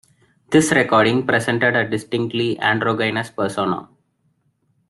This 0.49 0.71
recording 0.71 1.27
presented 1.27 1.75
a 1.75 1.87
distinctly 1.87 2.59
androgynous 2.59 3.29
persona. 3.29 3.87